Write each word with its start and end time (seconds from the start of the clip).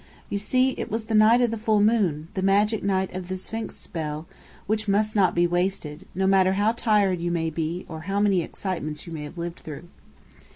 You 0.31 0.39
see, 0.39 0.71
it 0.79 0.89
was 0.89 1.05
the 1.05 1.13
night 1.13 1.41
of 1.41 1.51
the 1.51 1.59
full 1.59 1.79
moon, 1.79 2.29
the 2.33 2.41
magic 2.41 2.81
night 2.81 3.13
of 3.13 3.27
the 3.27 3.37
Sphinx 3.37 3.75
spell, 3.75 4.25
which 4.65 4.87
must 4.87 5.15
not 5.15 5.35
be 5.35 5.45
wasted, 5.45 6.07
no 6.15 6.25
matter 6.25 6.53
how 6.53 6.71
tired 6.71 7.21
you 7.21 7.29
may 7.29 7.51
be 7.51 7.85
or 7.87 7.99
how 8.09 8.19
many 8.19 8.41
excitements 8.41 9.05
you 9.05 9.13
may 9.13 9.25
have 9.25 9.37
lived 9.37 9.59
through. 9.59 9.89